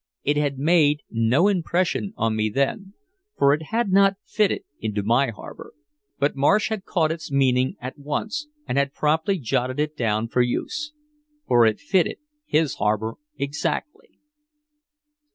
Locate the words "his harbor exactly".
12.47-14.17